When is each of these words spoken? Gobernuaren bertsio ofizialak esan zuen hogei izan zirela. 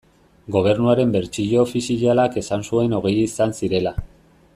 Gobernuaren 0.53 1.11
bertsio 1.15 1.59
ofizialak 1.65 2.39
esan 2.43 2.65
zuen 2.71 2.97
hogei 3.01 3.13
izan 3.27 3.55
zirela. 3.61 3.95